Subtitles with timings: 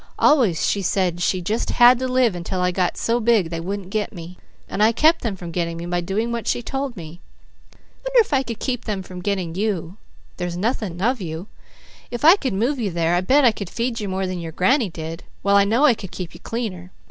[0.17, 3.91] _Always she said she just had to live until I got so big they wouldn't
[3.91, 4.35] 'get' me.
[4.67, 7.21] And I kept them from getting me by doing what she told me.
[7.73, 9.97] Wonder if I could keep them from getting you?
[10.37, 11.45] There's nothing of you.
[12.09, 14.53] If I could move you there, I bet I could feed you more than your
[14.53, 16.89] granny did, while I know I could keep you cleaner.